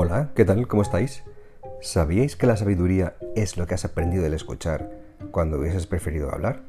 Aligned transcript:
Hola, 0.00 0.30
¿qué 0.36 0.44
tal? 0.44 0.68
¿Cómo 0.68 0.82
estáis? 0.82 1.24
¿Sabíais 1.82 2.36
que 2.36 2.46
la 2.46 2.56
sabiduría 2.56 3.16
es 3.34 3.56
lo 3.56 3.66
que 3.66 3.74
has 3.74 3.84
aprendido 3.84 4.22
del 4.22 4.32
escuchar 4.32 4.92
cuando 5.32 5.58
hubieses 5.58 5.88
preferido 5.88 6.30
hablar? 6.30 6.60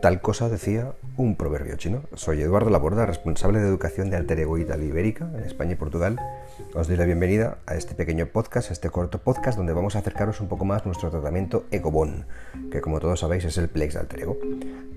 Tal 0.00 0.20
cosa 0.20 0.48
decía 0.48 0.92
un 1.16 1.34
proverbio 1.34 1.74
chino. 1.74 2.04
Soy 2.14 2.40
Eduardo 2.40 2.70
Laborda, 2.70 3.04
responsable 3.04 3.58
de 3.58 3.66
educación 3.66 4.10
de 4.10 4.16
Alter 4.16 4.38
Ego 4.38 4.58
Italia 4.58 4.86
Ibérica 4.86 5.28
en 5.36 5.42
España 5.42 5.72
y 5.72 5.74
Portugal. 5.74 6.20
Os 6.72 6.86
doy 6.86 6.96
la 6.96 7.04
bienvenida 7.04 7.58
a 7.66 7.74
este 7.74 7.96
pequeño 7.96 8.26
podcast, 8.26 8.70
a 8.70 8.74
este 8.74 8.90
corto 8.90 9.18
podcast 9.18 9.58
donde 9.58 9.72
vamos 9.72 9.96
a 9.96 9.98
acercaros 9.98 10.40
un 10.40 10.46
poco 10.46 10.64
más 10.64 10.86
nuestro 10.86 11.10
tratamiento 11.10 11.66
Ecobon, 11.72 12.26
que 12.70 12.80
como 12.80 13.00
todos 13.00 13.18
sabéis 13.18 13.44
es 13.44 13.58
el 13.58 13.70
Plex 13.70 13.94
de 13.94 14.00
Alter 14.00 14.20
Ego, 14.20 14.38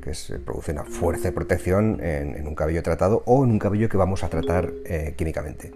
que 0.04 0.14
se 0.14 0.38
produce 0.38 0.72
una 0.72 0.84
fuerza 0.84 1.30
de 1.30 1.32
protección 1.32 2.00
en, 2.00 2.46
un 2.48 2.54
cabello 2.54 2.84
tratado 2.84 3.24
o 3.26 3.44
en 3.44 3.50
un 3.50 3.58
cabello 3.58 3.90
que 3.90 3.98
vamos 3.98 4.24
a 4.24 4.30
tratar 4.30 4.72
eh, 4.86 5.16
químicamente. 5.18 5.72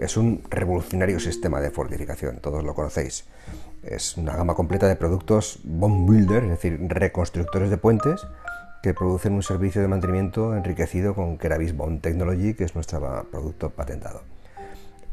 Es 0.00 0.16
un 0.16 0.42
revolucionario 0.50 1.20
sistema 1.20 1.60
de 1.60 1.70
fortificación, 1.70 2.38
todos 2.38 2.64
lo 2.64 2.74
conocéis. 2.74 3.24
Es 3.82 4.16
una 4.16 4.36
gama 4.36 4.54
completa 4.54 4.88
de 4.88 4.96
productos 4.96 5.60
bond 5.64 6.08
builder, 6.08 6.44
es 6.44 6.50
decir, 6.50 6.78
reconstructores 6.88 7.70
de 7.70 7.76
puentes, 7.76 8.26
que 8.82 8.92
producen 8.92 9.32
un 9.32 9.42
servicio 9.42 9.80
de 9.80 9.88
mantenimiento 9.88 10.54
enriquecido 10.56 11.14
con 11.14 11.38
Keravis 11.38 11.76
Bond 11.76 12.02
Technology, 12.02 12.54
que 12.54 12.64
es 12.64 12.74
nuestro 12.74 13.26
producto 13.30 13.70
patentado. 13.70 14.22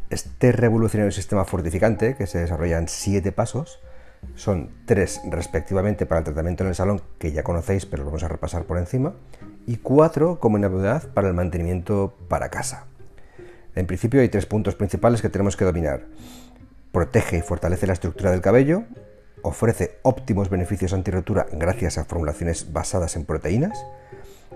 Este 0.09 0.52
revolucionario 0.52 1.11
sistema 1.11 1.45
fortificante, 1.45 2.16
que 2.16 2.27
se 2.27 2.39
desarrolla 2.39 2.77
en 2.77 2.89
siete 2.89 3.31
pasos, 3.31 3.80
son 4.36 4.70
tres 4.86 5.22
respectivamente 5.30 6.05
para 6.05 6.20
el 6.20 6.25
tratamiento 6.25 6.63
en 6.63 6.70
el 6.70 6.75
salón, 6.75 7.02
que 7.17 7.31
ya 7.31 7.44
conocéis, 7.44 7.86
pero 7.86 8.03
lo 8.03 8.09
vamos 8.09 8.23
a 8.23 8.27
repasar 8.27 8.66
por 8.66 8.77
encima, 8.77 9.13
y 9.66 9.77
cuatro 9.77 10.39
como 10.39 10.58
novedad 10.58 11.08
para 11.13 11.30
el 11.30 11.34
mantenimiento 11.34 12.13
para 12.27 12.50
casa. 12.50 12.88
En 13.75 13.88
principio 13.88 14.22
hay 14.22 14.30
tres 14.30 14.45
puntos 14.45 14.75
principales 14.75 15.22
que 15.22 15.30
tenemos 15.30 15.55
que 15.55 15.66
dominar 15.66 16.05
protege 16.91 17.38
y 17.38 17.41
fortalece 17.41 17.88
la 17.88 17.94
estructura 17.94 18.31
del 18.31 18.41
cabello, 18.41 18.83
ofrece 19.41 20.00
óptimos 20.03 20.50
beneficios 20.50 20.94
antirrotura 20.94 21.47
gracias 21.52 21.97
a 21.97 22.05
formulaciones 22.05 22.73
basadas 22.73 23.16
en 23.16 23.25
proteínas 23.25 23.86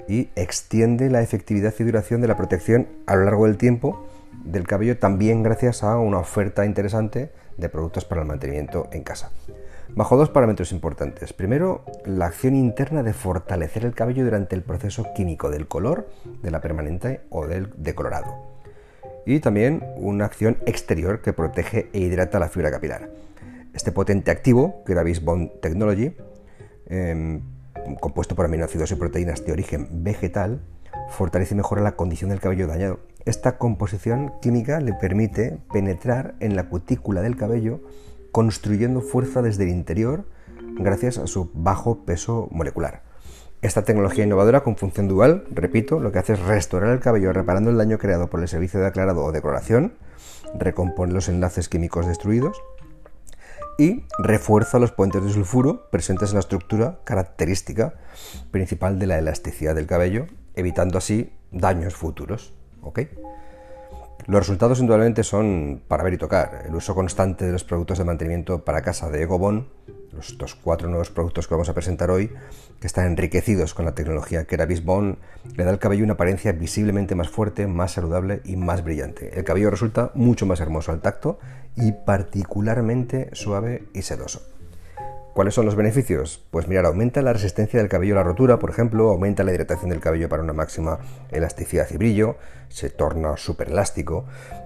y 0.08 0.30
extiende 0.36 1.09
la 1.09 1.21
efectividad 1.21 1.73
y 1.80 1.83
duración 1.83 2.21
de 2.21 2.27
la 2.27 2.38
protección 2.38 2.88
a 3.08 3.16
lo 3.16 3.23
largo 3.23 3.45
del 3.45 3.58
tiempo 3.58 4.08
del 4.43 4.67
cabello 4.67 4.99
también 4.99 5.43
gracias 5.43 5.81
a 5.81 5.97
una 5.97 6.19
oferta 6.19 6.66
interesante 6.66 7.31
de 7.58 7.69
productos 7.69 8.05
para 8.05 8.21
el 8.21 8.27
mantenimiento 8.27 8.89
en 8.91 9.03
casa. 9.03 9.31
Bajo 9.89 10.17
dos 10.17 10.30
parámetros 10.30 10.73
importantes. 10.73 11.31
Primero, 11.31 11.86
la 12.05 12.25
acción 12.25 12.55
interna 12.55 13.02
de 13.02 13.13
fortalecer 13.13 13.86
el 13.86 13.95
cabello 13.95 14.25
durante 14.25 14.55
el 14.55 14.61
proceso 14.61 15.05
químico 15.16 15.49
del 15.49 15.67
color, 15.67 16.09
de 16.43 16.52
la 16.52 16.59
permanente 16.59 17.21
o 17.30 17.47
del 17.47 17.71
decolorado 17.77 18.55
y 19.25 19.39
también 19.39 19.83
una 19.97 20.25
acción 20.25 20.57
exterior 20.65 21.21
que 21.21 21.33
protege 21.33 21.89
e 21.93 21.99
hidrata 21.99 22.39
la 22.39 22.49
fibra 22.49 22.71
capilar. 22.71 23.09
Este 23.73 23.91
potente 23.91 24.31
activo, 24.31 24.83
que 24.85 24.93
Bond 25.21 25.59
Technology, 25.61 26.15
em, 26.87 27.41
compuesto 27.99 28.35
por 28.35 28.45
aminoácidos 28.45 28.91
y 28.91 28.95
proteínas 28.95 29.45
de 29.45 29.51
origen 29.51 30.03
vegetal, 30.03 30.61
fortalece 31.09 31.53
y 31.53 31.57
mejora 31.57 31.81
la 31.81 31.95
condición 31.95 32.29
del 32.29 32.39
cabello 32.39 32.67
dañado. 32.67 32.99
Esta 33.25 33.57
composición 33.57 34.33
química 34.41 34.79
le 34.79 34.93
permite 34.93 35.57
penetrar 35.73 36.35
en 36.39 36.55
la 36.55 36.69
cutícula 36.69 37.21
del 37.21 37.35
cabello, 37.35 37.81
construyendo 38.31 39.01
fuerza 39.01 39.41
desde 39.41 39.63
el 39.63 39.69
interior 39.69 40.25
gracias 40.77 41.17
a 41.17 41.27
su 41.27 41.51
bajo 41.53 42.05
peso 42.05 42.47
molecular. 42.51 43.01
Esta 43.66 43.83
tecnología 43.83 44.23
innovadora 44.23 44.61
con 44.61 44.75
función 44.75 45.08
dual, 45.08 45.44
repito, 45.49 45.99
lo 45.99 46.11
que 46.11 46.19
hace 46.19 46.33
es 46.33 46.39
restaurar 46.39 46.91
el 46.91 46.99
cabello 46.99 47.33
reparando 47.33 47.71
el 47.71 47.77
daño 47.80 47.97
creado 47.97 48.30
por 48.30 48.39
el 48.39 48.47
servicio 48.47 48.80
de 48.80 48.85
aclarado 48.85 49.23
o 49.23 49.31
decoloración, 49.31 49.95
recompone 50.53 51.13
los 51.13 51.30
enlaces 51.30 51.67
químicos 51.67 52.05
destruidos 52.05 52.61
y 53.80 54.03
refuerza 54.20 54.77
los 54.77 54.92
puentes 54.92 55.23
de 55.23 55.31
sulfuro 55.31 55.89
presentes 55.89 56.30
en 56.30 56.36
la 56.36 56.42
estructura 56.42 56.99
característica 57.05 57.95
principal 58.52 58.99
de 58.99 59.08
la 59.08 59.17
elasticidad 59.17 59.73
del 59.73 59.87
cabello, 59.87 60.27
evitando 60.53 60.99
así 60.99 61.33
daños 61.52 61.95
futuros. 61.95 62.53
Los 64.27 64.42
resultados 64.42 64.80
indudablemente 64.80 65.23
son 65.23 65.82
para 65.87 66.03
ver 66.03 66.14
y 66.14 66.17
tocar. 66.20 66.65
El 66.67 66.76
uso 66.76 66.93
constante 66.93 67.45
de 67.45 67.52
los 67.52 67.64
productos 67.64 67.97
de 67.97 68.03
mantenimiento 68.03 68.64
para 68.64 68.83
casa 68.83 69.09
de 69.09 69.23
Egobon 69.23 69.70
estos 70.20 70.55
cuatro 70.55 70.88
nuevos 70.88 71.10
productos 71.10 71.48
que 71.48 71.54
vamos 71.54 71.70
a 71.70 71.73
presentar 71.73 72.11
hoy, 72.11 72.32
que 72.80 72.88
están 72.88 73.05
enriquecidos 73.05 73.73
con 73.73 73.86
la 73.86 73.95
tecnología 73.95 74.45
Keravis 74.45 74.83
Bond, 74.83 75.17
le 75.55 75.64
da 75.64 75.71
al 75.71 75.80
cabello 75.80 76.04
una 76.04 76.14
apariencia 76.14 76.52
visiblemente 76.52 77.16
más 77.16 77.30
fuerte, 77.30 77.67
más 77.67 77.93
saludable 77.93 78.42
y 78.45 78.55
más 78.55 78.83
brillante. 78.83 79.38
El 79.38 79.44
cabello 79.44 79.70
resulta 79.70 80.11
mucho 80.15 80.45
más 80.45 80.60
hermoso 80.60 80.92
al 80.92 81.02
tacto 81.02 81.39
y 81.76 81.92
particularmente 81.92 83.30
suave 83.33 83.83
y 83.94 84.02
sedoso. 84.02 84.42
¿Cuáles 85.36 85.54
son 85.54 85.65
los 85.65 85.76
beneficios? 85.76 86.45
Pues 86.49 86.70
mirar, 86.70 86.86
aumenta 86.86 87.21
la 87.21 87.33
resistencia 87.33 87.77
del 87.77 87.89
cabello 87.89 88.14
a 88.14 88.20
la 88.20 88.23
rotura, 88.23 88.58
por 88.58 88.70
ejemplo, 88.70 89.10
aumenta 89.10 89.44
la 89.44 89.52
hidratación 89.52 89.89
del 89.89 89.99
cabello 89.99 90.30
para 90.30 90.42
una 90.42 90.54
máxima 90.54 90.99
elasticidad 91.30 91.88
y 91.92 91.98
brillo, 91.98 92.38
se 92.70 92.89
torna 92.89 93.36
súper 93.36 93.67
elástico, 93.67 94.23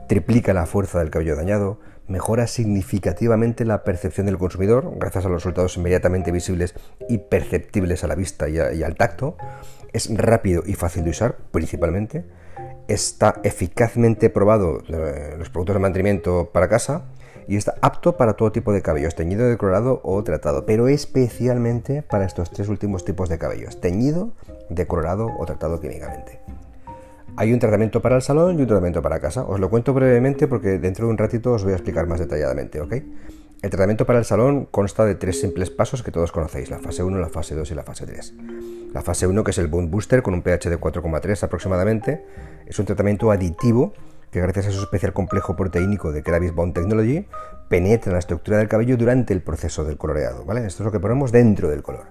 triplica 0.08 0.54
la 0.54 0.68
fuerza 0.68 1.00
del 1.00 1.10
cabello 1.10 1.36
dañado, 1.36 1.80
mejora 2.09 2.47
significativamente 2.47 3.66
la 3.66 3.84
percepción 3.84 4.25
del 4.25 4.38
consumidor 4.38 4.92
gracias 4.97 5.25
a 5.25 5.30
los 5.30 5.44
resultados 5.44 5.78
inmediatamente 5.78 6.31
visibles 6.31 6.74
y 7.08 7.20
perceptibles 7.20 8.03
a 8.03 8.08
la 8.08 8.16
vista 8.16 8.50
y, 8.50 8.59
al 8.59 8.96
tacto. 8.96 9.38
Es 9.94 10.09
rápido 10.16 10.64
y 10.66 10.74
fácil 10.74 11.03
de 11.03 11.12
usar, 11.12 11.38
principalmente. 11.52 12.25
Está 12.88 13.40
eficazmente 13.44 14.30
probado 14.30 14.81
eh, 14.88 15.36
los 15.38 15.50
productos 15.50 15.75
de 15.75 15.80
mantenimiento 15.80 16.50
para 16.52 16.68
casa 16.68 17.06
y 17.48 17.56
está 17.56 17.75
apto 17.81 18.18
para 18.18 18.34
todo 18.34 18.52
tipo 18.52 18.74
de 18.74 18.81
cabellos, 18.81 19.16
teñido, 19.16 19.48
decolorado 19.48 20.02
o 20.03 20.24
tratado, 20.24 20.66
pero 20.66 20.88
especialmente 20.88 22.03
para 22.03 22.25
estos 22.25 22.52
tres 22.52 22.68
últimos 22.68 23.06
tipos 23.06 23.30
de 23.30 23.40
cabellos, 23.40 23.81
teñido, 23.81 24.34
decolorado 24.69 25.30
o 25.38 25.46
tratado 25.46 25.80
químicamente. 25.80 26.40
Hay 27.36 27.54
un 27.54 27.60
tratamiento 27.60 28.02
para 28.02 28.16
el 28.16 28.22
salón 28.22 28.60
y 28.60 28.62
un 28.62 28.68
tratamiento 28.68 29.02
para 29.02 29.20
casa. 29.20 29.44
Os 29.44 29.60
lo 29.60 29.70
cuento 29.70 29.94
brevemente 29.94 30.48
porque 30.48 30.78
dentro 30.78 31.06
de 31.06 31.12
un 31.12 31.18
ratito 31.18 31.54
os 31.54 31.64
voy 31.64 31.74
a 31.74 31.76
explicar 31.76 32.08
más 32.08 32.20
detalladamente, 32.20 32.82
¿ok? 32.82 32.94
El 33.62 33.70
tratamiento 33.70 34.06
para 34.06 34.20
el 34.20 34.26
salón 34.26 34.68
consta 34.72 35.04
de 35.06 35.16
tres 35.16 35.42
simples 35.42 35.70
pasos 35.70 36.02
que 36.02 36.12
todos 36.12 36.32
conocéis, 36.32 36.70
la 36.70 36.80
fase 36.80 37.04
1, 37.04 37.18
la 37.18 37.28
fase 37.28 37.56
2 37.56 37.72
y 37.72 37.76
la 37.76 37.84
fase 37.84 38.06
3. 38.06 38.34
La 38.94 39.02
fase 39.02 39.28
1, 39.28 39.44
que 39.44 39.52
es 39.52 39.58
el 39.58 39.68
Bond 39.68 39.90
Booster 39.90 40.22
con 40.22 40.34
un 40.34 40.42
pH 40.42 40.70
de 40.70 40.80
4,3 40.80 41.44
aproximadamente, 41.44 42.24
es 42.66 42.80
un 42.80 42.86
tratamiento 42.86 43.32
aditivo 43.32 43.94
que 44.32 44.40
gracias 44.40 44.68
a 44.68 44.72
su 44.72 44.80
especial 44.80 45.12
complejo 45.12 45.56
proteínico 45.56 46.12
de 46.12 46.24
Keravis 46.24 46.54
Bond 46.54 46.74
Technology 46.74 47.26
penetra 47.68 48.12
en 48.12 48.14
la 48.14 48.20
estructura 48.20 48.58
del 48.58 48.68
cabello 48.68 48.96
durante 48.96 49.34
el 49.34 49.42
proceso 49.42 49.84
del 49.84 49.98
coloreado. 49.98 50.42
Esto 50.42 50.84
es 50.84 50.86
lo 50.86 50.92
que 50.92 51.00
ponemos 51.00 51.32
dentro 51.32 51.70
del 51.70 51.84
color. 51.84 52.06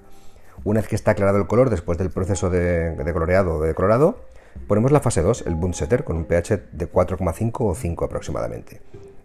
Una 0.64 0.80
vez 0.80 0.88
que 0.88 0.96
está 0.96 1.12
aclarado 1.12 1.38
el 1.38 1.46
color 1.46 1.70
después 1.70 1.96
del 1.98 2.10
proceso 2.10 2.50
de, 2.50 2.90
de 2.90 3.12
coloreado 3.12 3.54
o 3.54 3.62
de 3.62 3.68
decolorado, 3.68 4.18
Ponemos 4.66 4.92
la 4.92 5.00
fase 5.00 5.22
2, 5.22 5.44
el 5.46 5.54
Bund 5.54 5.74
Setter, 5.74 6.04
con 6.04 6.16
un 6.16 6.24
pH 6.24 6.60
de 6.72 6.90
4,5 6.90 7.52
o 7.60 7.74
5 7.74 8.04
aproximadamente, 8.04 8.80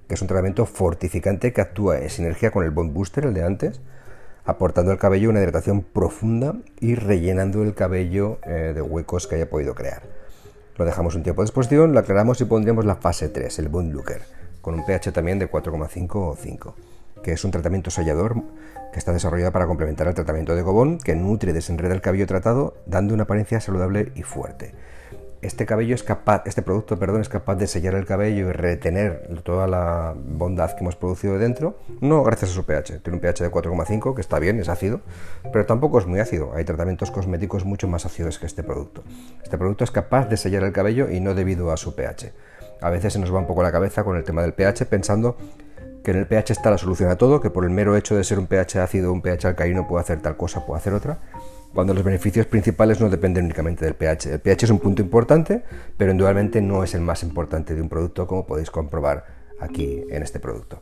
que 0.08 0.14
es 0.14 0.22
un 0.22 0.28
tratamiento 0.28 0.66
fortificante 0.66 1.52
que 1.52 1.62
actúa 1.62 2.00
en 2.00 2.10
sinergia 2.10 2.52
con 2.52 2.64
el 2.64 2.72
Bond 2.72 2.94
Booster, 2.94 3.26
el 3.26 3.34
de 3.34 3.44
antes, 3.44 3.82
aportando 4.46 4.92
al 4.92 4.98
cabello 4.98 5.30
una 5.30 5.40
hidratación 5.40 5.82
profunda 5.82 6.56
y 6.80 6.96
rellenando 6.96 7.64
el 7.64 7.74
cabello 7.74 8.40
eh, 8.44 8.72
de 8.74 8.82
huecos 8.82 9.28
que 9.28 9.36
haya 9.36 9.50
podido 9.50 9.76
crear. 9.76 10.04
Lo 10.78 10.86
dejamos 10.86 11.16
un 11.16 11.24
tiempo 11.24 11.42
de 11.42 11.48
exposición, 11.48 11.94
lo 11.94 12.00
aclaramos 12.00 12.40
y 12.42 12.46
pondremos 12.46 12.86
la 12.86 12.96
fase 12.96 13.30
3, 13.30 13.60
el 13.60 13.70
Bund 13.70 13.94
Looker, 13.94 14.22
con 14.62 14.74
un 14.76 14.86
pH 14.86 15.12
también 15.12 15.40
de 15.40 15.50
4,5 15.50 16.10
o 16.16 16.36
5, 16.36 16.76
que 17.22 17.34
es 17.34 17.44
un 17.44 17.52
tratamiento 17.52 17.92
sellador 17.92 18.36
que 18.92 19.00
está 19.00 19.12
desarrollado 19.12 19.52
para 19.52 19.68
complementar 19.68 20.08
el 20.08 20.14
tratamiento 20.14 20.56
de 20.56 20.62
Gobón, 20.62 21.00
que 21.00 21.16
nutre 21.16 21.52
y 21.52 21.54
desenreda 21.54 21.94
el 21.94 22.02
cabello 22.02 22.28
tratado, 22.28 22.76
dando 22.86 23.14
una 23.14 23.24
apariencia 23.24 23.60
saludable 23.60 24.12
y 24.16 24.24
fuerte 24.24 24.74
este 25.44 25.66
cabello 25.66 25.94
es 25.94 26.04
capaz, 26.04 26.44
este 26.46 26.62
producto, 26.62 26.98
perdón, 26.98 27.22
es 27.22 27.30
capaz 27.30 27.56
de 27.56 27.68
sellar 27.68 27.96
el 27.96 28.06
cabello 28.06 28.50
y 28.50 28.52
retener 28.52 29.28
toda 29.44 29.68
la 29.68 30.16
bondad 30.16 30.72
que 30.72 30.80
hemos 30.80 30.96
producido 30.96 31.38
dentro, 31.38 31.78
no 32.02 32.24
gracias 32.24 32.52
a 32.52 32.54
su 32.54 32.66
pH. 32.66 33.00
Tiene 33.00 33.18
un 33.18 33.22
pH 33.22 33.44
de 33.44 33.52
4,5, 33.52 34.16
que 34.16 34.22
está 34.22 34.40
bien, 34.40 34.60
es 34.60 34.70
ácido, 34.70 35.02
pero 35.52 35.66
tampoco 35.66 36.00
es 36.00 36.06
muy 36.06 36.20
ácido. 36.20 36.54
Hay 36.56 36.64
tratamientos 36.64 37.12
cosméticos 37.12 37.66
mucho 37.66 37.88
más 37.88 38.06
ácidos 38.06 38.40
que 38.40 38.46
este 38.46 38.64
producto. 38.64 39.04
Este 39.44 39.58
producto 39.58 39.84
es 39.84 39.92
capaz 39.92 40.28
de 40.28 40.38
sellar 40.38 40.64
el 40.64 40.72
cabello 40.72 41.10
y 41.10 41.20
no 41.20 41.36
debido 41.36 41.72
a 41.72 41.78
su 41.78 41.96
pH. 41.96 42.34
A 42.82 42.90
veces 42.90 43.14
se 43.14 43.20
nos 43.20 43.34
va 43.34 43.40
un 43.40 43.48
poco 43.48 43.64
la 43.64 43.72
cabeza 43.72 44.04
con 44.04 44.18
el 44.18 44.24
tema 44.24 44.42
del 44.42 44.54
pH 44.54 44.86
pensando 44.86 45.38
que 46.04 46.12
en 46.12 46.18
el 46.18 46.28
pH 46.28 46.52
está 46.52 46.70
la 46.70 46.78
solución 46.78 47.10
a 47.10 47.18
todo, 47.18 47.40
que 47.40 47.50
por 47.50 47.64
el 47.64 47.70
mero 47.70 47.96
hecho 47.96 48.16
de 48.16 48.24
ser 48.24 48.40
un 48.40 48.48
pH 48.48 48.80
ácido 48.80 49.14
un 49.14 49.22
pH 49.22 49.48
alcalino 49.48 49.88
puede 49.88 50.02
hacer 50.02 50.22
tal 50.22 50.36
cosa, 50.36 50.66
puede 50.66 50.80
hacer 50.80 50.94
otra 50.94 51.20
cuando 51.74 51.94
los 51.94 52.04
beneficios 52.04 52.46
principales 52.46 53.02
no 53.02 53.10
dependen 53.10 53.46
únicamente 53.46 53.86
del 53.86 53.96
pH. 53.96 54.34
El 54.34 54.40
pH 54.40 54.66
es 54.66 54.70
un 54.70 54.80
punto 54.80 55.02
importante, 55.02 55.64
pero 55.98 56.12
indudablemente 56.12 56.62
no 56.62 56.84
es 56.84 56.94
el 56.94 57.02
más 57.02 57.24
importante 57.24 57.74
de 57.76 57.82
un 57.82 57.90
producto, 57.90 58.28
como 58.28 58.46
podéis 58.46 58.70
comprobar 58.70 59.26
aquí 59.60 60.04
en 60.10 60.22
este 60.22 60.40
producto. 60.40 60.82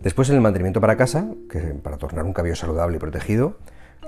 Después 0.00 0.28
en 0.30 0.36
el 0.36 0.40
mantenimiento 0.40 0.80
para 0.80 0.96
casa, 0.96 1.28
que 1.50 1.58
para 1.60 1.98
tornar 1.98 2.24
un 2.24 2.32
cabello 2.32 2.56
saludable 2.56 2.96
y 2.96 3.00
protegido, 3.00 3.58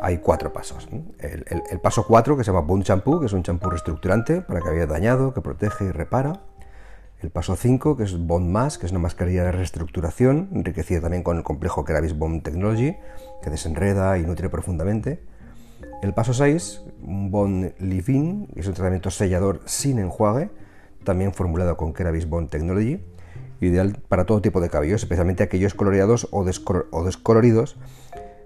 hay 0.01 0.19
cuatro 0.19 0.53
pasos. 0.53 0.89
El, 1.19 1.81
paso 1.81 2.07
cuatro, 2.07 2.37
que 2.37 2.45
se 2.45 2.53
llama 2.53 2.67
Bond 2.67 2.85
Shampoo, 2.85 3.21
que 3.21 3.27
es 3.27 3.33
un 3.33 3.43
champú 3.43 3.69
reestructurante 3.69 4.41
para 4.41 4.61
cabello 4.61 4.87
dañado, 4.87 5.35
que 5.35 5.41
protege 5.41 5.87
y 5.87 5.91
repara. 5.91 6.41
El 7.21 7.29
paso 7.29 7.55
5, 7.55 7.99
que 7.99 8.05
es 8.05 8.17
Bond 8.17 8.49
Más, 8.49 8.79
que 8.79 8.87
es 8.87 8.93
una 8.93 9.01
mascarilla 9.01 9.45
de 9.45 9.53
reestructuración, 9.53 10.49
enriquecida 10.55 11.03
también 11.03 11.23
con 11.23 11.37
el 11.37 11.43
complejo 11.43 11.85
Keravis 11.85 12.17
Bond 12.17 12.43
Technology, 12.43 12.97
que 13.43 13.51
desenreda 13.51 14.17
y 14.17 14.23
nutre 14.23 14.49
profundamente. 14.49 15.23
El 16.03 16.15
paso 16.15 16.33
6, 16.33 16.83
un 17.03 17.31
Bond 17.31 17.75
que 17.77 18.61
es 18.61 18.67
un 18.67 18.75
tratamiento 18.75 19.11
sellador 19.11 19.61
sin 19.67 19.99
enjuague, 19.99 20.51
también 21.05 21.33
formulado 21.33 21.77
con 21.77 21.93
Keravis 21.93 22.29
Bond 22.29 22.51
Technology, 22.51 23.01
ideal 23.61 23.99
para 24.09 24.25
todo 24.25 24.41
tipo 24.41 24.61
de 24.61 24.71
cabellos, 24.71 25.03
especialmente 25.03 25.43
aquellos 25.43 25.75
coloreados 25.75 26.29
o, 26.31 26.45
descoloridos, 26.45 27.77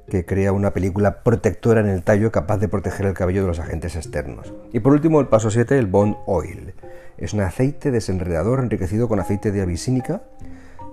que 0.09 0.27
crea 0.27 0.53
una 0.53 0.73
película 0.73 1.23
protectora 1.23 1.81
en 1.81 1.87
el 1.87 2.03
tallo 2.03 2.31
capaz 2.31 2.59
de 2.59 2.69
proteger 2.69 3.07
el 3.07 3.15
cabello 3.15 3.43
de 3.43 3.49
los 3.49 3.59
agentes 3.59 3.97
externos. 3.97 4.53
Y 4.73 4.81
por 4.81 4.93
último, 4.93 5.21
el 5.21 5.29
paso 5.29 5.51
7, 5.51 5.79
el 5.79 5.87
Bond 5.87 6.17
Oil. 6.27 6.75
Es 7.17 7.33
un 7.33 7.41
aceite 7.41 7.91
desenredador 7.91 8.59
enriquecido 8.59 9.09
con 9.09 9.21
aceite 9.21 9.53
de 9.53 9.63
abisínica 9.63 10.23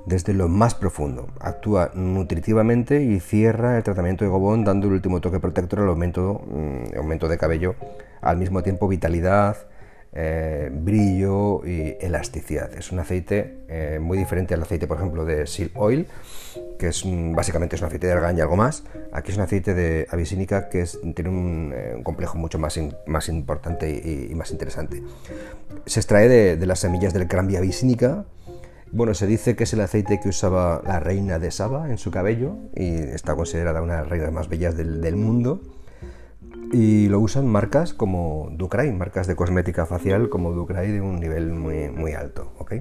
desde 0.06 0.33
lo 0.33 0.48
más 0.48 0.75
profundo. 0.75 1.27
Actúa 1.39 1.92
nutritivamente 1.94 3.03
y 3.03 3.19
cierra 3.19 3.77
el 3.77 3.83
tratamiento 3.83 4.25
de 4.25 4.31
Gobón 4.31 4.63
dando 4.63 4.88
el 4.88 4.94
último 4.94 5.21
toque 5.21 5.39
protector 5.39 5.80
al 5.80 5.89
aumento, 5.89 6.42
mm, 6.45 6.98
aumento 6.98 7.27
de 7.27 7.38
cabello, 7.38 7.75
al 8.21 8.38
mismo 8.38 8.63
tiempo 8.63 8.88
vitalidad, 8.88 9.57
eh, 10.13 10.69
brillo 10.74 11.65
y 11.65 11.95
elasticidad. 12.01 12.74
Es 12.74 12.92
un 12.92 13.00
aceite 13.00 13.59
eh, 13.69 13.98
muy 14.01 14.18
diferente 14.18 14.53
al 14.53 14.62
aceite, 14.62 14.86
por 14.86 14.98
ejemplo, 14.98 15.24
de 15.24 15.48
Seal 15.48 15.71
Oil, 15.75 16.06
que 16.77 16.89
es 16.89 17.03
básicamente 17.06 17.77
es 17.77 17.81
un 17.81 17.88
aceite 17.88 18.07
de 18.07 18.13
argán 18.13 18.38
y 18.38 18.42
algo 18.42 18.57
más. 18.57 18.83
Aquí 19.13 19.31
es 19.31 19.38
un 19.38 19.44
aceite 19.44 19.74
de 19.74 20.07
abisínica 20.09 20.68
que 20.68 20.83
tiene 21.15 21.30
eh, 21.30 21.95
un, 21.95 22.03
complejo 22.03 22.38
mucho 22.38 22.59
más, 22.59 22.77
más 23.07 23.30
importante 23.30 23.89
y, 23.89 24.36
más 24.36 24.51
interesante. 24.51 25.01
Se 25.86 26.01
extrae 26.01 26.27
de, 26.27 26.65
las 26.65 26.80
semillas 26.80 27.13
del 27.13 27.30
Crambia 27.30 27.59
abisínica. 27.59 28.25
Bueno, 28.94 29.14
se 29.14 29.26
dice 29.26 29.56
que 29.56 29.64
es 29.64 29.74
el 29.74 29.80
aceite 29.80 30.20
que 30.20 30.30
usaba 30.30 30.82
la 30.86 31.00
reina 31.00 31.40
de 31.40 31.50
Saba 31.52 31.90
en 31.90 31.98
su 31.98 32.12
cabello 32.12 32.58
y 32.76 32.96
está 32.96 33.36
considerada 33.36 33.82
una 33.82 33.94
de 33.94 34.00
las 34.02 34.10
reinas 34.10 34.34
más 34.34 34.50
bellas 34.50 34.76
del, 34.76 35.16
mundo 35.16 35.62
y 36.74 37.08
lo 37.08 37.20
usan 37.22 37.48
marcas 37.48 37.94
como 37.94 38.50
Ducray, 38.52 38.92
marcas 38.92 39.28
de 39.28 39.36
cosmética 39.38 39.86
facial 39.86 40.28
como 40.30 40.52
Ducray 40.52 40.92
de 40.92 41.00
un 41.00 41.22
nivel 41.22 41.52
muy, 41.54 41.90
muy 41.90 42.12
alto. 42.14 42.52
¿ok? 42.58 42.74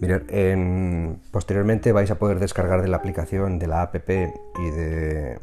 Mirad, 0.00 0.22
posteriormente 1.32 1.90
vais 1.90 2.10
a 2.10 2.18
poder 2.18 2.38
descargar 2.38 2.80
de 2.80 2.88
la 2.88 2.96
aplicación 2.96 3.58
de 3.58 3.66
la 3.66 3.82
app 3.82 3.96
y 3.96 4.70
de, 4.70 5.38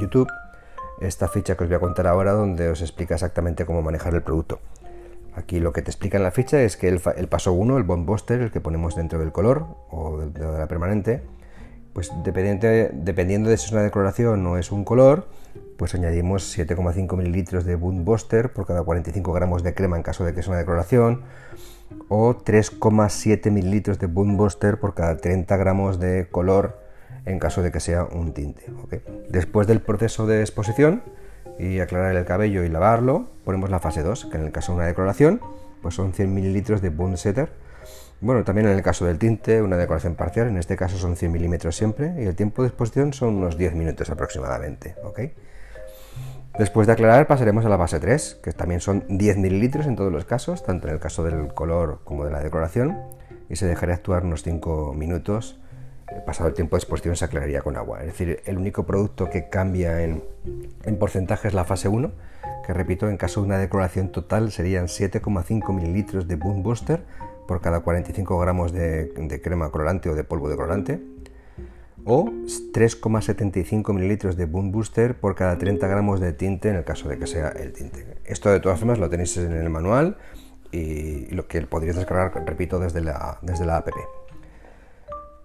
YouTube 0.00 0.28
esta 1.00 1.28
ficha 1.28 1.56
que 1.56 1.64
os 1.64 1.68
voy 1.68 1.76
a 1.76 1.80
contar 1.80 2.06
ahora 2.06 2.32
donde 2.32 2.68
os 2.68 2.80
explica 2.80 3.14
exactamente 3.14 3.66
cómo 3.66 3.82
manejar 3.82 4.14
el 4.14 4.22
producto. 4.22 4.60
Aquí 5.36 5.58
lo 5.58 5.72
que 5.72 5.82
te 5.82 5.90
explica 5.90 6.16
en 6.16 6.22
la 6.22 6.30
ficha 6.30 6.62
es 6.62 6.76
que 6.76 6.88
el, 6.88 7.00
paso 7.28 7.52
1, 7.52 7.76
el 7.76 7.82
Bond 7.82 8.06
Buster, 8.06 8.40
el 8.40 8.50
que 8.50 8.60
ponemos 8.60 8.94
dentro 8.94 9.18
del 9.18 9.32
color 9.32 9.66
o 9.90 10.18
de, 10.18 10.40
la 10.40 10.68
permanente, 10.68 11.22
pues 11.92 12.12
dependiendo 12.24 13.50
de 13.50 13.56
si 13.56 13.66
es 13.66 13.72
una 13.72 13.82
decoloración 13.82 14.46
o 14.46 14.58
es 14.58 14.70
un 14.70 14.84
color, 14.84 15.28
pues 15.76 15.94
añadimos 15.94 16.56
7,5 16.56 17.16
mililitros 17.16 17.64
de 17.64 17.74
Boom 17.74 18.04
Buster 18.04 18.52
por 18.52 18.66
cada 18.66 18.82
45 18.82 19.32
gramos 19.32 19.62
de 19.62 19.74
crema 19.74 19.96
en 19.96 20.02
caso 20.02 20.24
de 20.24 20.34
que 20.34 20.42
sea 20.42 20.50
una 20.50 20.58
decoloración 20.58 21.22
o 22.08 22.36
3,7 22.36 23.50
mililitros 23.50 23.98
de 23.98 24.06
Boom 24.06 24.36
Buster 24.36 24.78
por 24.78 24.94
cada 24.94 25.16
30 25.16 25.56
gramos 25.56 25.98
de 25.98 26.28
color 26.30 26.78
en 27.26 27.38
caso 27.38 27.62
de 27.62 27.72
que 27.72 27.80
sea 27.80 28.04
un 28.04 28.34
tinte. 28.34 28.66
Después 29.28 29.66
del 29.66 29.80
proceso 29.80 30.26
de 30.26 30.40
exposición 30.40 31.02
y 31.58 31.80
aclarar 31.80 32.16
el 32.16 32.24
cabello 32.24 32.64
y 32.64 32.68
lavarlo, 32.68 33.28
ponemos 33.44 33.70
la 33.70 33.80
fase 33.80 34.02
2, 34.02 34.26
que 34.26 34.36
en 34.36 34.44
el 34.44 34.52
caso 34.52 34.72
de 34.72 34.76
una 34.76 34.86
decoloración 34.86 35.40
pues 35.82 35.94
son 35.94 36.12
100 36.12 36.32
mililitros 36.32 36.80
de 36.80 36.88
Boom 36.88 37.16
Setter 37.16 37.50
bueno, 38.24 38.42
también 38.42 38.68
en 38.68 38.74
el 38.74 38.82
caso 38.82 39.04
del 39.04 39.18
tinte, 39.18 39.60
una 39.60 39.76
decoración 39.76 40.14
parcial, 40.14 40.48
en 40.48 40.56
este 40.56 40.76
caso 40.76 40.96
son 40.96 41.14
100 41.14 41.30
milímetros 41.30 41.76
siempre, 41.76 42.14
y 42.18 42.24
el 42.24 42.34
tiempo 42.34 42.62
de 42.62 42.68
exposición 42.68 43.12
son 43.12 43.34
unos 43.34 43.58
10 43.58 43.74
minutos 43.74 44.08
aproximadamente. 44.08 44.94
Después 46.58 46.86
de 46.86 46.94
aclarar 46.94 47.26
pasaremos 47.26 47.66
a 47.66 47.68
la 47.68 47.76
base 47.76 48.00
3, 48.00 48.40
que 48.42 48.52
también 48.52 48.80
son 48.80 49.04
10 49.08 49.36
mililitros 49.36 49.86
en 49.86 49.96
todos 49.96 50.10
los 50.10 50.24
casos, 50.24 50.64
tanto 50.64 50.88
en 50.88 50.94
el 50.94 51.00
caso 51.00 51.22
del 51.22 51.52
color 51.52 52.00
como 52.04 52.24
de 52.24 52.30
la 52.30 52.40
decoración, 52.40 52.96
y 53.50 53.56
se 53.56 53.66
dejaría 53.66 53.96
actuar 53.96 54.24
unos 54.24 54.42
5 54.42 54.94
minutos. 54.94 55.60
Pasado 56.26 56.48
el 56.48 56.54
tiempo 56.54 56.76
de 56.76 56.78
exposición 56.78 57.16
se 57.16 57.24
aclararía 57.24 57.62
con 57.62 57.76
agua. 57.76 58.00
Es 58.00 58.06
decir, 58.06 58.40
el 58.44 58.58
único 58.58 58.84
producto 58.84 59.30
que 59.30 59.48
cambia 59.48 60.02
en, 60.02 60.22
en 60.84 60.98
porcentaje 60.98 61.48
es 61.48 61.54
la 61.54 61.64
fase 61.64 61.88
1, 61.88 62.12
que 62.66 62.72
repito, 62.72 63.08
en 63.08 63.16
caso 63.16 63.40
de 63.40 63.46
una 63.46 63.58
decoración 63.58 64.10
total 64.10 64.52
serían 64.52 64.86
7,5 64.86 65.72
mililitros 65.72 66.28
de 66.28 66.36
Boom 66.36 66.62
Booster 66.62 67.02
por 67.46 67.60
cada 67.60 67.80
45 67.80 68.38
gramos 68.38 68.72
de, 68.72 69.40
crema 69.42 69.70
colorante 69.70 70.08
o 70.08 70.14
de 70.14 70.24
polvo 70.24 70.48
de 70.48 70.56
colorante 70.56 71.00
o 72.06 72.26
3,75 72.26 73.92
mililitros 73.94 74.36
de 74.36 74.46
Boom 74.46 74.72
Booster 74.72 75.14
por 75.14 75.34
cada 75.34 75.56
30 75.56 75.86
gramos 75.86 76.20
de 76.20 76.32
tinte 76.32 76.68
en 76.68 76.76
el 76.76 76.84
caso 76.84 77.08
de 77.08 77.18
que 77.18 77.26
sea 77.26 77.48
el 77.48 77.72
tinte. 77.72 78.18
Esto 78.24 78.50
de 78.50 78.60
todas 78.60 78.78
formas 78.78 78.98
lo 78.98 79.08
tenéis 79.08 79.36
en 79.36 79.52
el 79.52 79.70
manual 79.70 80.18
y 80.70 81.26
lo 81.34 81.46
que 81.46 81.62
podríais 81.62 81.96
descargar, 81.96 82.44
repito, 82.46 82.78
desde 82.78 83.00
la, 83.00 83.38
desde 83.42 83.64
la 83.64 83.78
app. 83.78 83.88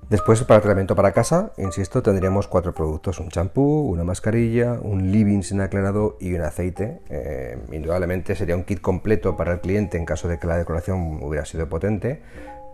Después, 0.09 0.44
para 0.44 0.59
tratamiento 0.59 0.95
para 0.95 1.11
casa, 1.11 1.51
insisto, 1.57 2.01
tendríamos 2.01 2.47
cuatro 2.47 2.73
productos: 2.73 3.19
un 3.19 3.29
champú, 3.29 3.81
una 3.91 4.03
mascarilla, 4.03 4.79
un 4.81 5.11
living 5.11 5.44
sin 5.44 5.61
aclarado 5.61 6.17
y 6.19 6.33
un 6.33 6.41
aceite. 6.41 7.00
Eh, 7.09 7.59
indudablemente 7.71 8.35
sería 8.35 8.56
un 8.56 8.63
kit 8.63 8.81
completo 8.81 9.38
para 9.38 9.53
el 9.53 9.59
cliente 9.61 9.97
en 9.97 10.06
caso 10.06 10.27
de 10.27 10.39
que 10.39 10.47
la 10.47 10.57
decoración 10.57 11.21
hubiera 11.21 11.45
sido 11.45 11.69
potente, 11.69 12.23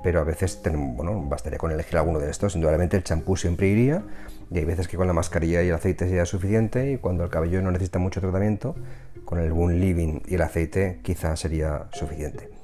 pero 0.01 0.21
a 0.21 0.23
veces 0.23 0.61
bueno, 0.95 1.27
bastaría 1.27 1.59
con 1.59 1.73
elegir 1.73 1.97
alguno 1.97 2.19
de 2.19 2.31
estos. 2.31 2.55
Indudablemente 2.55 2.95
el 2.95 3.03
champú 3.03 3.35
siempre 3.35 3.67
iría, 3.67 4.03
y 4.49 4.59
hay 4.59 4.63
veces 4.63 4.87
que 4.87 4.95
con 4.95 5.07
la 5.07 5.13
mascarilla 5.13 5.61
y 5.61 5.67
el 5.67 5.75
aceite 5.75 6.07
sería 6.07 6.23
suficiente, 6.23 6.93
y 6.93 6.97
cuando 6.99 7.25
el 7.25 7.29
cabello 7.29 7.61
no 7.61 7.69
necesita 7.69 7.99
mucho 7.99 8.21
tratamiento, 8.21 8.77
con 9.25 9.39
el 9.39 9.51
Living 9.81 10.21
y 10.25 10.35
el 10.35 10.41
aceite 10.41 11.01
quizá 11.03 11.35
sería 11.35 11.87
suficiente. 11.91 12.54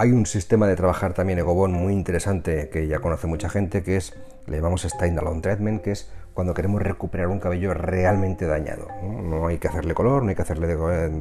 Hay 0.00 0.12
un 0.12 0.26
sistema 0.26 0.68
de 0.68 0.76
trabajar 0.76 1.12
también 1.12 1.40
Egobon 1.40 1.72
muy 1.72 1.92
interesante 1.92 2.68
que 2.68 2.86
ya 2.86 3.00
conoce 3.00 3.26
mucha 3.26 3.48
gente, 3.48 3.82
que 3.82 3.96
es, 3.96 4.14
le 4.46 4.58
llamamos 4.58 4.82
Standalone 4.82 5.40
Treatment, 5.40 5.82
que 5.82 5.90
es 5.90 6.08
cuando 6.34 6.54
queremos 6.54 6.80
recuperar 6.80 7.26
un 7.26 7.40
cabello 7.40 7.74
realmente 7.74 8.46
dañado. 8.46 8.86
¿no? 9.02 9.48
hay 9.48 9.58
que 9.58 9.66
hacerle 9.66 9.94
color, 9.94 10.22
no 10.22 10.28
hay 10.28 10.36
que 10.36 10.42
hacerle 10.42 10.68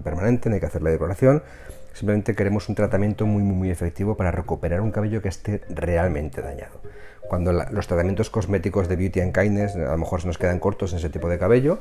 permanente, 0.03 0.49
no 0.49 0.53
hay 0.53 0.59
que 0.59 0.67
hacerle 0.67 0.91
decoración. 0.91 1.41
Simplemente 1.93 2.35
queremos 2.35 2.69
un 2.69 2.75
tratamiento 2.75 3.25
muy, 3.25 3.41
muy, 3.41 3.55
muy 3.55 3.71
efectivo 3.71 4.15
para 4.15 4.29
recuperar 4.29 4.81
un 4.81 4.91
cabello 4.91 5.23
que 5.23 5.29
esté 5.29 5.61
realmente 5.69 6.43
dañado. 6.43 6.79
Cuando 7.27 7.51
los 7.51 7.87
tratamientos 7.87 8.29
cosméticos 8.29 8.87
de 8.87 8.95
Beauty 8.95 9.21
and 9.21 9.33
Kindness 9.33 9.75
a 9.75 9.91
lo 9.93 9.97
mejor 9.97 10.21
se 10.21 10.27
nos 10.27 10.37
quedan 10.37 10.59
cortos 10.59 10.91
en 10.91 10.99
ese 10.99 11.09
tipo 11.09 11.27
de 11.29 11.39
cabello, 11.39 11.79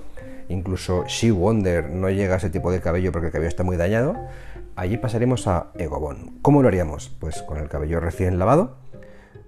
incluso 0.49 1.05
She 1.07 1.31
Wonder 1.31 1.91
no 1.91 2.09
llega 2.09 2.35
a 2.35 2.39
ese 2.39 2.49
tipo 2.49 2.73
de 2.73 2.81
cabello 2.81 3.13
porque 3.13 3.27
el 3.27 3.33
cabello 3.33 3.49
está 3.49 3.65
muy 3.65 3.77
dañado, 3.77 4.17
allí 4.77 4.99
pasaremos 4.99 5.47
a 5.49 5.71
Egobon. 5.75 6.39
¿Cómo 6.43 6.63
lo 6.63 6.69
haríamos? 6.69 7.09
Pues 7.19 7.43
con 7.43 7.59
el 7.59 7.69
cabello 7.69 7.99
recién 7.99 8.39
lavado, 8.39 8.77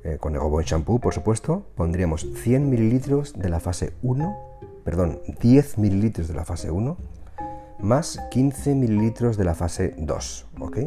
eh, 0.02 0.16
con 0.18 0.34
Egobon 0.34 0.64
Shampoo, 0.64 0.98
por 0.98 1.14
supuesto, 1.14 1.66
pondríamos 1.76 2.26
100 2.42 2.68
mililitros 2.68 3.34
de 3.38 3.48
la 3.50 3.60
fase 3.60 3.92
1, 4.02 4.36
perdón, 4.84 5.20
10 5.40 5.78
mililitros 5.78 6.28
de 6.28 6.34
la 6.34 6.44
fase 6.44 6.70
1, 6.70 6.96
más 7.78 8.20
15 8.30 8.74
mililitros 8.74 9.36
de 9.36 9.44
la 9.44 9.54
fase 9.54 9.94
2, 9.98 10.46
¿ok? 10.60 10.78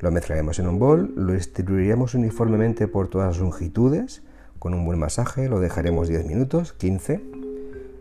Lo 0.00 0.10
mezclaremos 0.10 0.58
en 0.58 0.68
un 0.68 0.78
bol, 0.78 1.12
lo 1.16 1.32
distribuiríamos 1.32 2.14
uniformemente 2.14 2.88
por 2.88 3.08
todas 3.08 3.28
las 3.28 3.38
longitudes, 3.38 4.22
con 4.58 4.74
un 4.74 4.84
buen 4.84 4.98
masaje, 4.98 5.48
lo 5.48 5.60
dejaremos 5.60 6.08
10 6.08 6.26
minutos, 6.26 6.72
15, 6.74 7.22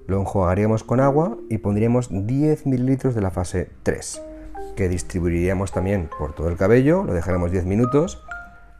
lo 0.07 0.19
enjuagaríamos 0.19 0.83
con 0.83 0.99
agua 0.99 1.37
y 1.49 1.59
pondríamos 1.59 2.09
10 2.11 2.65
mililitros 2.65 3.15
de 3.15 3.21
la 3.21 3.31
fase 3.31 3.69
3 3.83 4.21
que 4.75 4.89
distribuiríamos 4.89 5.71
también 5.71 6.09
por 6.17 6.33
todo 6.33 6.49
el 6.49 6.57
cabello, 6.57 7.03
lo 7.03 7.13
dejaremos 7.13 7.51
10 7.51 7.65
minutos 7.65 8.23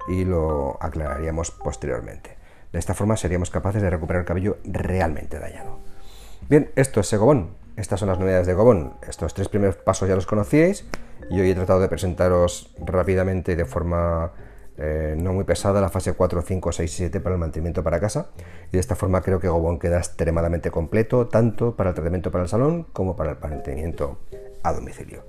y 0.07 0.25
lo 0.25 0.77
aclararíamos 0.81 1.51
posteriormente. 1.51 2.37
De 2.71 2.79
esta 2.79 2.93
forma 2.93 3.17
seríamos 3.17 3.49
capaces 3.49 3.81
de 3.81 3.89
recuperar 3.89 4.21
el 4.21 4.27
cabello 4.27 4.57
realmente 4.63 5.39
dañado. 5.39 5.79
Bien, 6.49 6.71
esto 6.75 6.99
es 6.99 7.07
Segobón. 7.07 7.61
Estas 7.77 7.99
son 7.99 8.09
las 8.09 8.19
novedades 8.19 8.47
de 8.47 8.53
Gobón. 8.53 8.93
Estos 9.07 9.33
tres 9.33 9.47
primeros 9.49 9.75
pasos 9.77 10.07
ya 10.07 10.15
los 10.15 10.25
conocíais 10.25 10.85
y 11.29 11.39
hoy 11.39 11.51
he 11.51 11.55
tratado 11.55 11.79
de 11.79 11.87
presentaros 11.87 12.73
rápidamente 12.79 13.55
de 13.55 13.65
forma 13.65 14.33
eh, 14.77 15.15
no 15.17 15.33
muy 15.33 15.45
pesada 15.45 15.79
la 15.79 15.89
fase 15.89 16.13
4, 16.13 16.41
5, 16.41 16.71
6 16.71 16.91
y 16.91 16.95
7 16.95 17.19
para 17.21 17.35
el 17.35 17.39
mantenimiento 17.39 17.83
para 17.83 17.99
casa. 17.99 18.27
Y 18.69 18.73
de 18.73 18.79
esta 18.79 18.95
forma 18.95 19.21
creo 19.21 19.39
que 19.39 19.47
Gobón 19.47 19.79
queda 19.79 19.97
extremadamente 19.97 20.71
completo 20.71 21.27
tanto 21.27 21.75
para 21.75 21.89
el 21.91 21.95
tratamiento 21.95 22.31
para 22.31 22.43
el 22.43 22.49
salón 22.49 22.83
como 22.91 23.15
para 23.15 23.31
el 23.31 23.37
mantenimiento 23.39 24.19
a 24.63 24.73
domicilio. 24.73 25.23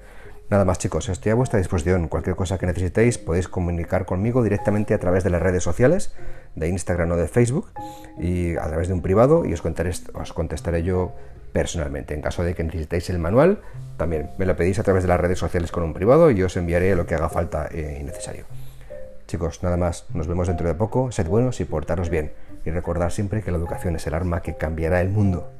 Nada 0.52 0.66
más 0.66 0.76
chicos, 0.76 1.08
estoy 1.08 1.32
a 1.32 1.34
vuestra 1.34 1.58
disposición. 1.58 2.08
Cualquier 2.08 2.36
cosa 2.36 2.58
que 2.58 2.66
necesitéis 2.66 3.16
podéis 3.16 3.48
comunicar 3.48 4.04
conmigo 4.04 4.42
directamente 4.42 4.92
a 4.92 4.98
través 4.98 5.24
de 5.24 5.30
las 5.30 5.40
redes 5.40 5.62
sociales, 5.62 6.12
de 6.56 6.68
Instagram 6.68 7.10
o 7.12 7.16
de 7.16 7.26
Facebook, 7.26 7.72
y 8.20 8.54
a 8.58 8.68
través 8.68 8.88
de 8.88 8.92
un 8.92 9.00
privado 9.00 9.46
y 9.46 9.54
os, 9.54 9.62
os 10.12 10.32
contestaré 10.34 10.82
yo 10.82 11.14
personalmente. 11.54 12.12
En 12.12 12.20
caso 12.20 12.44
de 12.44 12.54
que 12.54 12.64
necesitéis 12.64 13.08
el 13.08 13.18
manual, 13.18 13.62
también 13.96 14.28
me 14.36 14.44
lo 14.44 14.54
pedís 14.54 14.78
a 14.78 14.82
través 14.82 15.04
de 15.04 15.08
las 15.08 15.18
redes 15.18 15.38
sociales 15.38 15.72
con 15.72 15.84
un 15.84 15.94
privado 15.94 16.30
y 16.30 16.42
os 16.42 16.54
enviaré 16.58 16.94
lo 16.96 17.06
que 17.06 17.14
haga 17.14 17.30
falta 17.30 17.70
y 17.72 18.02
necesario. 18.04 18.44
Chicos, 19.28 19.62
nada 19.62 19.78
más, 19.78 20.04
nos 20.12 20.26
vemos 20.26 20.48
dentro 20.48 20.68
de 20.68 20.74
poco, 20.74 21.12
sed 21.12 21.28
buenos 21.28 21.62
y 21.62 21.64
portaros 21.64 22.10
bien. 22.10 22.30
Y 22.66 22.70
recordad 22.72 23.08
siempre 23.08 23.40
que 23.40 23.52
la 23.52 23.56
educación 23.56 23.96
es 23.96 24.06
el 24.06 24.12
arma 24.12 24.42
que 24.42 24.54
cambiará 24.58 25.00
el 25.00 25.08
mundo. 25.08 25.50